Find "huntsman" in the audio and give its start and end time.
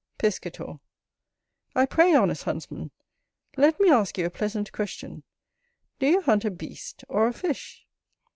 2.45-2.89